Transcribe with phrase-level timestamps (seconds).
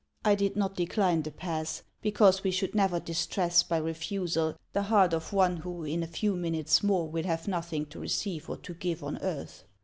[0.25, 5.13] I did not decline the pass, because we should never distress by refusal the heart
[5.13, 8.73] of one who in a few minutes more will have nothing to receive or to
[8.73, 9.63] give on earth.